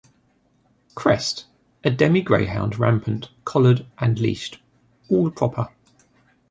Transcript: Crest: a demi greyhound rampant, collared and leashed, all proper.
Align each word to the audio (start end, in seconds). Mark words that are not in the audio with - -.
Crest: 0.95 1.45
a 1.83 1.91
demi 1.91 2.23
greyhound 2.23 2.79
rampant, 2.79 3.29
collared 3.45 3.85
and 3.99 4.17
leashed, 4.19 4.57
all 5.09 5.29
proper. 5.29 5.67